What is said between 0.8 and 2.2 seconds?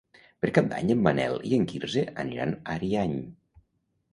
en Manel i en Quirze